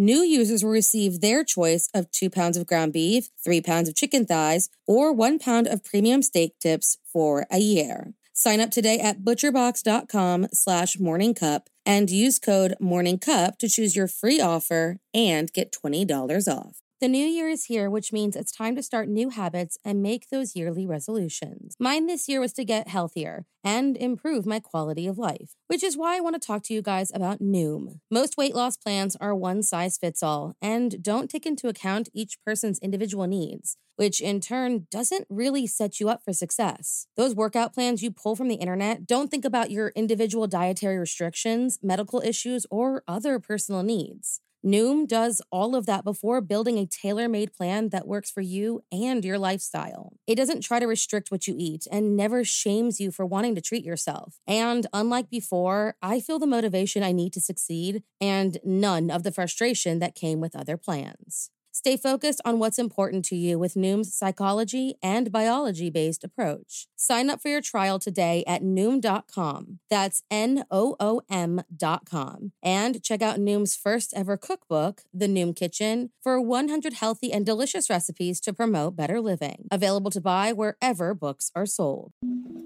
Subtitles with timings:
[0.00, 3.96] New users will receive their choice of two pounds of ground beef, three pounds of
[3.96, 8.14] chicken thighs, or one pound of premium steak tips for a year.
[8.32, 14.40] Sign up today at butcherbox.com slash morningcup and use code morningcup to choose your free
[14.40, 16.76] offer and get $20 off.
[17.00, 20.30] The new year is here, which means it's time to start new habits and make
[20.30, 21.76] those yearly resolutions.
[21.78, 25.96] Mine this year was to get healthier and improve my quality of life, which is
[25.96, 28.00] why I want to talk to you guys about Noom.
[28.10, 32.42] Most weight loss plans are one size fits all and don't take into account each
[32.44, 37.06] person's individual needs, which in turn doesn't really set you up for success.
[37.16, 41.78] Those workout plans you pull from the internet don't think about your individual dietary restrictions,
[41.80, 44.40] medical issues, or other personal needs.
[44.64, 48.82] Noom does all of that before building a tailor made plan that works for you
[48.90, 50.14] and your lifestyle.
[50.26, 53.60] It doesn't try to restrict what you eat and never shames you for wanting to
[53.60, 54.40] treat yourself.
[54.46, 59.32] And unlike before, I feel the motivation I need to succeed and none of the
[59.32, 61.50] frustration that came with other plans.
[61.78, 66.88] Stay focused on what's important to you with Noom's psychology and biology based approach.
[66.96, 69.78] Sign up for your trial today at Noom.com.
[69.88, 72.50] That's N O O M.com.
[72.64, 77.88] And check out Noom's first ever cookbook, The Noom Kitchen, for 100 healthy and delicious
[77.88, 79.68] recipes to promote better living.
[79.70, 82.10] Available to buy wherever books are sold.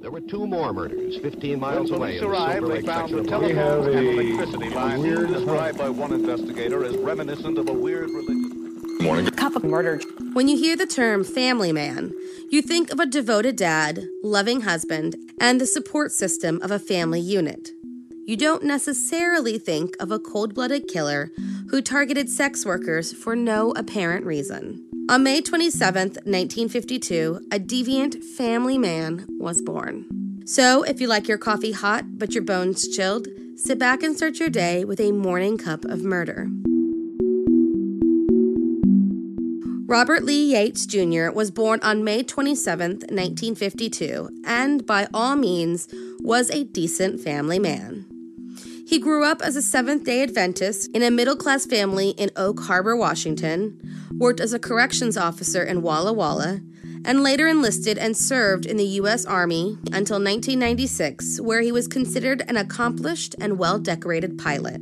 [0.00, 2.18] There were two more murders 15 miles when away.
[2.18, 7.58] police arrived, they found the telephone and electricity line described by one investigator as reminiscent
[7.58, 8.51] of a weird religion.
[9.02, 9.26] Morning.
[9.26, 10.00] Of murder.
[10.32, 12.12] When you hear the term family man,
[12.50, 17.20] you think of a devoted dad, loving husband, and the support system of a family
[17.20, 17.70] unit.
[18.26, 21.32] You don't necessarily think of a cold blooded killer
[21.68, 24.88] who targeted sex workers for no apparent reason.
[25.10, 30.06] On May 27, 1952, a deviant family man was born.
[30.46, 33.26] So, if you like your coffee hot but your bones chilled,
[33.56, 36.46] sit back and start your day with a morning cup of murder.
[39.92, 41.30] Robert Lee Yates Jr.
[41.30, 45.86] was born on May 27, 1952, and by all means
[46.20, 48.06] was a decent family man.
[48.86, 52.60] He grew up as a Seventh day Adventist in a middle class family in Oak
[52.60, 53.78] Harbor, Washington,
[54.16, 56.62] worked as a corrections officer in Walla Walla,
[57.04, 59.26] and later enlisted and served in the U.S.
[59.26, 64.80] Army until 1996, where he was considered an accomplished and well decorated pilot.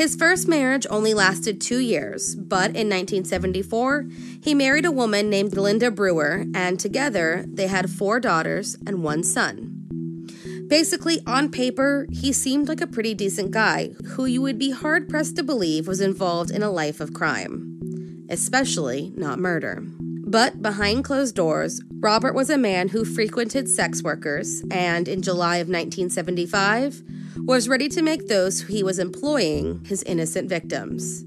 [0.00, 4.06] His first marriage only lasted two years, but in 1974,
[4.42, 9.22] he married a woman named Linda Brewer, and together they had four daughters and one
[9.22, 10.26] son.
[10.68, 15.06] Basically, on paper, he seemed like a pretty decent guy who you would be hard
[15.06, 19.82] pressed to believe was involved in a life of crime, especially not murder.
[19.82, 25.56] But behind closed doors, Robert was a man who frequented sex workers, and in July
[25.58, 27.02] of 1975,
[27.44, 31.24] was ready to make those he was employing his innocent victims.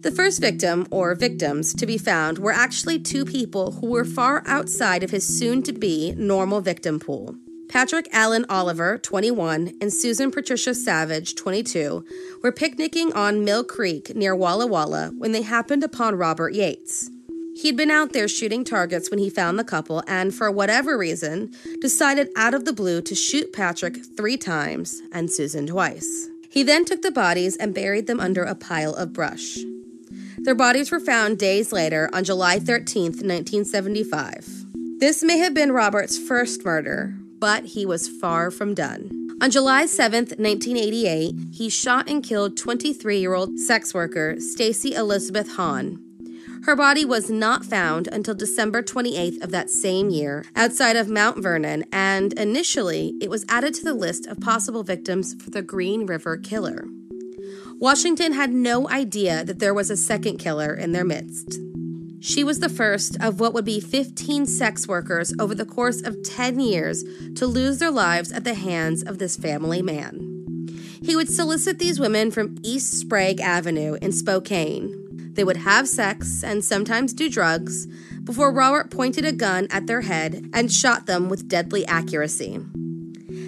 [0.00, 4.42] The first victim, or victims, to be found were actually two people who were far
[4.46, 7.34] outside of his soon to be normal victim pool.
[7.68, 12.04] Patrick Allen Oliver, 21, and Susan Patricia Savage, 22,
[12.42, 17.10] were picnicking on Mill Creek near Walla Walla when they happened upon Robert Yates.
[17.56, 21.52] He'd been out there shooting targets when he found the couple and, for whatever reason,
[21.80, 26.28] decided out of the blue to shoot Patrick three times and Susan twice.
[26.50, 29.58] He then took the bodies and buried them under a pile of brush.
[30.38, 34.66] Their bodies were found days later on July 13, 1975.
[34.98, 39.36] This may have been Robert's first murder, but he was far from done.
[39.40, 45.54] On July 7, 1988, he shot and killed 23 year old sex worker Stacy Elizabeth
[45.56, 46.03] Hawn
[46.64, 51.42] her body was not found until December 28th of that same year outside of Mount
[51.42, 56.06] Vernon, and initially it was added to the list of possible victims for the Green
[56.06, 56.86] River Killer.
[57.78, 61.58] Washington had no idea that there was a second killer in their midst.
[62.20, 66.22] She was the first of what would be 15 sex workers over the course of
[66.22, 70.30] 10 years to lose their lives at the hands of this family man.
[71.02, 75.03] He would solicit these women from East Sprague Avenue in Spokane.
[75.34, 77.86] They would have sex and sometimes do drugs
[78.24, 82.60] before Robert pointed a gun at their head and shot them with deadly accuracy.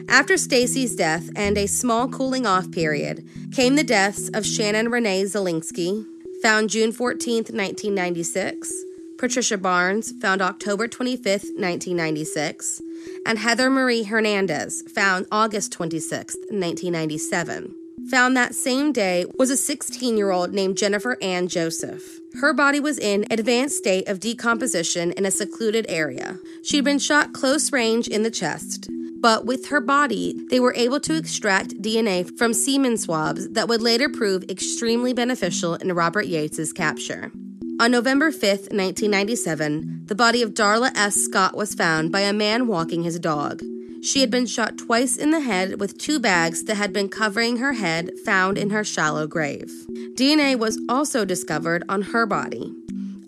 [0.09, 5.25] After Stacy's death and a small cooling off period came the deaths of Shannon Renee
[5.25, 6.05] Zielinski,
[6.43, 8.73] found June 14, 1996,
[9.19, 12.83] Patricia Barnes, found October 25, 1996,
[13.25, 17.86] and Heather Marie Hernandez, found August 26, 1997.
[18.11, 22.21] Found that same day was a 16 year old named Jennifer Ann Joseph.
[22.41, 26.39] Her body was in advanced state of decomposition in a secluded area.
[26.63, 28.89] She'd been shot close range in the chest,
[29.21, 33.83] but with her body, they were able to extract DNA from semen swabs that would
[33.83, 37.33] later prove extremely beneficial in Robert Yates's capture.
[37.81, 41.17] On November 5, 1997, the body of Darla S.
[41.17, 43.63] Scott was found by a man walking his dog.
[44.03, 47.57] She had been shot twice in the head with two bags that had been covering
[47.57, 49.73] her head found in her shallow grave.
[50.15, 52.73] DNA was also discovered on her body.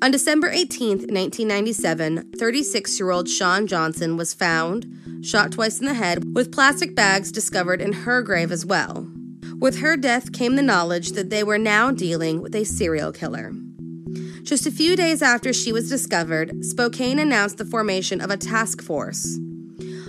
[0.01, 4.87] On December 18, 1997, 36 year old Shawn Johnson was found,
[5.23, 9.11] shot twice in the head, with plastic bags discovered in her grave as well.
[9.59, 13.53] With her death came the knowledge that they were now dealing with a serial killer.
[14.45, 18.81] Just a few days after she was discovered, Spokane announced the formation of a task
[18.81, 19.39] force.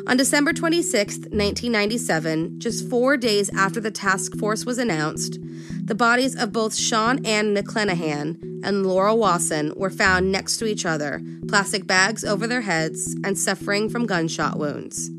[0.09, 5.37] On December 26, 1997, just four days after the task force was announced,
[5.85, 10.83] the bodies of both Shawn Ann McClenahan and Laura Wason were found next to each
[10.83, 15.11] other, plastic bags over their heads, and suffering from gunshot wounds.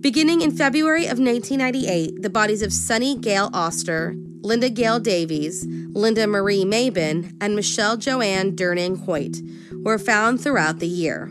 [0.00, 6.26] Beginning in February of 1998, the bodies of Sunny Gale Oster, Linda Gale Davies, Linda
[6.26, 9.36] Marie Maybin, and Michelle Joanne Durning Hoyt
[9.82, 11.30] were found throughout the year.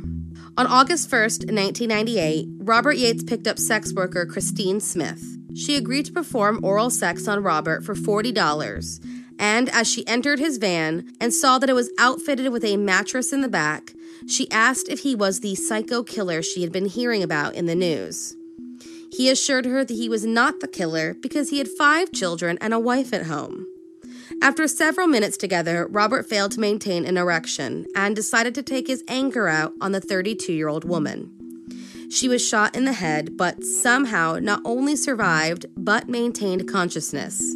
[0.61, 5.23] On August 1, 1998, Robert Yates picked up sex worker Christine Smith.
[5.55, 9.03] She agreed to perform oral sex on Robert for $40,
[9.39, 13.33] and as she entered his van and saw that it was outfitted with a mattress
[13.33, 13.93] in the back,
[14.27, 17.73] she asked if he was the psycho killer she had been hearing about in the
[17.73, 18.35] news.
[19.11, 22.71] He assured her that he was not the killer because he had five children and
[22.71, 23.65] a wife at home.
[24.41, 29.03] After several minutes together, Robert failed to maintain an erection and decided to take his
[29.07, 31.31] anger out on the 32 year old woman.
[32.09, 37.55] She was shot in the head, but somehow not only survived, but maintained consciousness.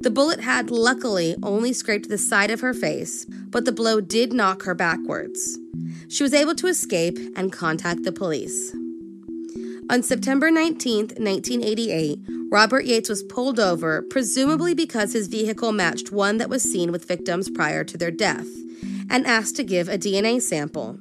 [0.00, 4.32] The bullet had luckily only scraped the side of her face, but the blow did
[4.32, 5.58] knock her backwards.
[6.08, 8.74] She was able to escape and contact the police.
[9.90, 16.38] On September 19, 1988, Robert Yates was pulled over, presumably because his vehicle matched one
[16.38, 18.48] that was seen with victims prior to their death,
[19.08, 20.98] and asked to give a DNA sample.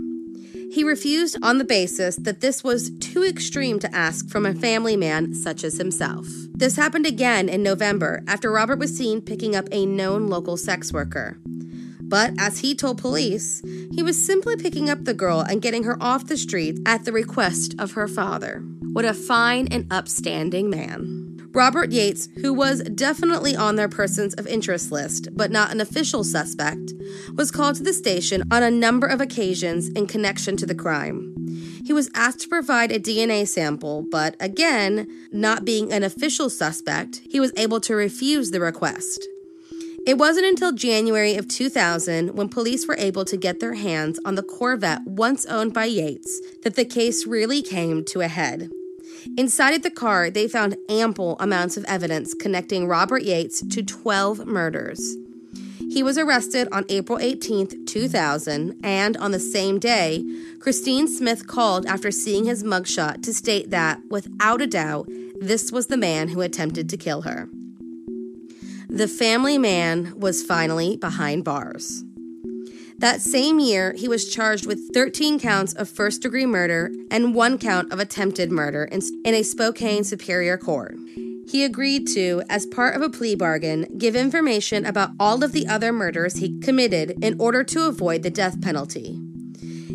[0.71, 4.95] He refused on the basis that this was too extreme to ask from a family
[4.95, 6.27] man such as himself.
[6.53, 10.93] This happened again in November after Robert was seen picking up a known local sex
[10.93, 11.39] worker.
[12.01, 15.97] But as he told police, he was simply picking up the girl and getting her
[15.99, 18.59] off the street at the request of her father.
[18.93, 21.28] What a fine and upstanding man.
[21.51, 26.23] Robert Yates, who was definitely on their persons of interest list, but not an official
[26.23, 26.93] suspect,
[27.35, 31.35] was called to the station on a number of occasions in connection to the crime.
[31.83, 37.21] He was asked to provide a DNA sample, but again, not being an official suspect,
[37.29, 39.27] he was able to refuse the request.
[40.05, 44.35] It wasn't until January of 2000 when police were able to get their hands on
[44.35, 48.69] the Corvette once owned by Yates that the case really came to a head.
[49.37, 55.15] Inside the car, they found ample amounts of evidence connecting Robert Yates to 12 murders.
[55.89, 60.23] He was arrested on April 18, 2000, and on the same day,
[60.59, 65.07] Christine Smith called after seeing his mugshot to state that, without a doubt,
[65.39, 67.49] this was the man who attempted to kill her.
[68.87, 72.03] The family man was finally behind bars.
[72.99, 77.57] That same year, he was charged with 13 counts of first degree murder and one
[77.57, 80.97] count of attempted murder in, in, a Spokane Superior Court.
[81.47, 85.65] He agreed to, as part of a plea bargain, give information about all of the
[85.65, 89.17] other murders he committed in order to avoid the death penalty.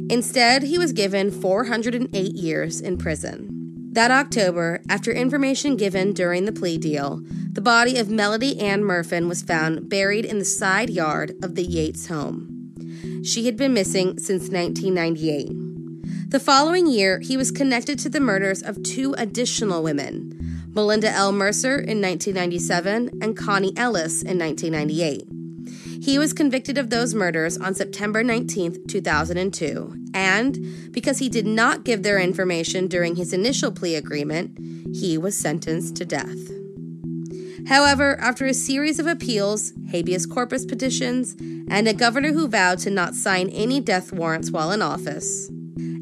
[0.09, 3.91] Instead, he was given 408 years in prison.
[3.93, 9.29] That October, after information given during the plea deal, the body of Melody Ann Murfin
[9.29, 12.54] was found buried in the side yard of the Yates home.
[13.25, 16.31] She had been missing since 1998.
[16.31, 20.41] The following year, he was connected to the murders of two additional women
[20.75, 21.31] Melinda L.
[21.31, 25.29] Mercer in 1997 and Connie Ellis in 1998.
[26.03, 31.85] He was convicted of those murders on September 19, 2002, and because he did not
[31.85, 34.59] give their information during his initial plea agreement,
[34.95, 36.63] he was sentenced to death.
[37.68, 41.35] However, after a series of appeals, habeas corpus petitions,
[41.68, 45.49] and a governor who vowed to not sign any death warrants while in office,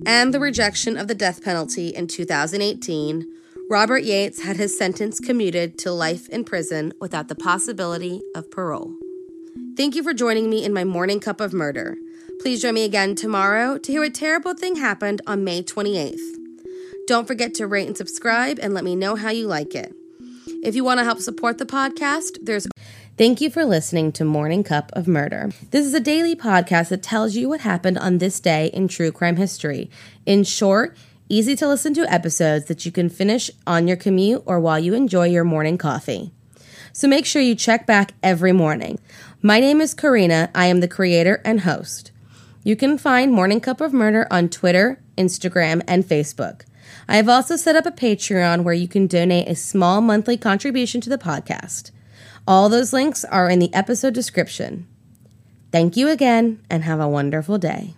[0.04, 3.26] and the rejection of the death penalty in 2018,
[3.71, 8.95] Robert Yates had his sentence commuted to life in prison without the possibility of parole.
[9.76, 11.97] Thank you for joining me in my morning cup of murder.
[12.40, 16.37] Please join me again tomorrow to hear a terrible thing happened on May 28th.
[17.07, 19.95] Don't forget to rate and subscribe and let me know how you like it.
[20.62, 22.69] If you want to help support the podcast, there's
[23.19, 25.50] Thank you for listening to Morning Cup of Murder.
[25.73, 29.11] This is a daily podcast that tells you what happened on this day in true
[29.11, 29.90] crime history.
[30.25, 30.97] In short,
[31.28, 34.95] easy to listen to episodes that you can finish on your commute or while you
[34.95, 36.31] enjoy your morning coffee.
[36.92, 39.00] So make sure you check back every morning.
[39.42, 40.49] My name is Korina.
[40.54, 42.12] I am the creator and host.
[42.62, 46.62] You can find Morning Cup of Murder on Twitter, Instagram, and Facebook.
[47.09, 51.01] I have also set up a Patreon where you can donate a small monthly contribution
[51.03, 51.91] to the podcast.
[52.47, 54.87] All those links are in the episode description.
[55.71, 57.95] Thank you again and have a wonderful day.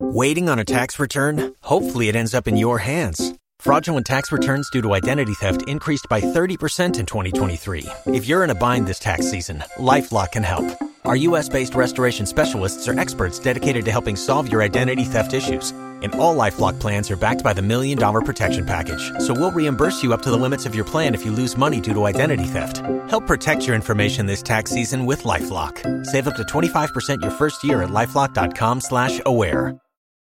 [0.00, 1.54] Waiting on a tax return?
[1.62, 3.34] Hopefully, it ends up in your hands.
[3.60, 7.86] Fraudulent tax returns due to identity theft increased by 30% in 2023.
[8.06, 10.66] If you're in a bind this tax season, LifeLock can help.
[11.06, 11.50] Our U.S.
[11.50, 15.70] based restoration specialists are experts dedicated to helping solve your identity theft issues.
[16.00, 19.12] And all LifeLock plans are backed by the Million Dollar Protection Package.
[19.18, 21.78] So we'll reimburse you up to the limits of your plan if you lose money
[21.78, 22.78] due to identity theft.
[23.10, 26.06] Help protect your information this tax season with LifeLock.
[26.06, 29.76] Save up to 25% your first year at LifeLock.com slash aware.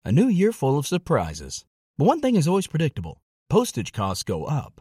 [0.05, 1.65] A new year full of surprises.
[1.97, 3.21] But one thing is always predictable.
[3.49, 4.81] Postage costs go up.